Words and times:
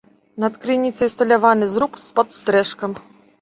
Над 0.43 0.53
крыніцай 0.63 1.11
усталяваны 1.11 1.67
зруб 1.75 2.01
з 2.05 2.17
падстрэшкам. 2.21 2.91